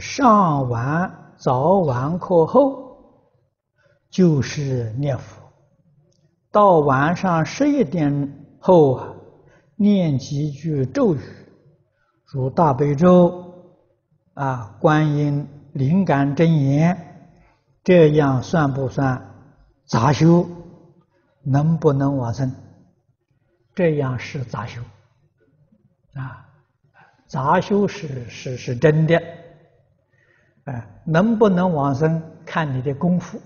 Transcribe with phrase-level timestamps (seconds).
[0.00, 2.86] 上完早晚课后
[4.10, 5.42] 就是念佛，
[6.50, 9.14] 到晚上十一点后啊，
[9.76, 11.20] 念几句咒语，
[12.32, 13.54] 如大悲咒
[14.34, 16.96] 啊、观音灵感真言，
[17.84, 19.34] 这样算不算
[19.86, 20.46] 杂修？
[21.42, 22.52] 能不能往生？
[23.74, 24.80] 这样是杂修
[26.14, 26.48] 啊，
[27.26, 29.22] 杂修是是是真的。
[30.66, 33.40] 啊，能不能往生，看你的功夫，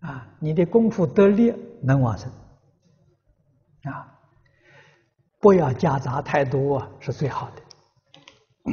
[0.00, 2.30] 啊，你的功夫得力，能往生，
[3.84, 4.06] 啊，
[5.40, 8.72] 不要夹杂太多，是最好的。